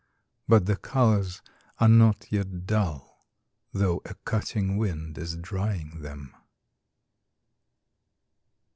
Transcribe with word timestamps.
but 0.47 0.65
the 0.65 0.75
colours 0.75 1.43
are 1.79 1.87
not 1.87 2.25
yet 2.31 2.65
dull, 2.65 3.27
though 3.71 4.01
a 4.03 4.15
cutting 4.25 4.75
wind 4.75 5.15
is 5.19 5.35
drying 5.35 6.01
them. 6.01 6.35